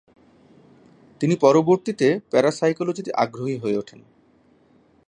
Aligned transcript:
তিনি 1.21 1.35
পরবর্তীতে 1.35 2.07
প্যারাসাইকোলজিতে 2.31 3.11
আগ্রহী 3.13 3.57
হয়ে 3.57 3.77
ওঠেন। 3.77 3.99